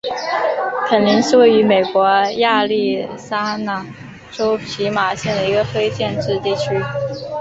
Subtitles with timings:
[0.87, 2.03] 昆林是位于美国
[2.39, 3.85] 亚利桑那
[4.31, 6.69] 州皮马县的一个非建制地区。